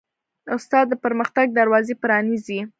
[0.55, 2.59] استاد د پرمختګ دروازې پرانیزي.